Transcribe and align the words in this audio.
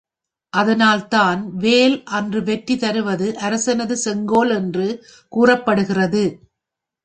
அதனால்தான் 0.53 1.41
வேல் 1.57 2.03
அன்று 2.11 2.39
வெற்றி 2.41 2.75
தருவது 2.77 3.27
அரசனது 3.41 3.97
செங்கோல் 3.97 4.51
என்று 4.51 4.87
கூறப்படுகிறது. 5.31 6.23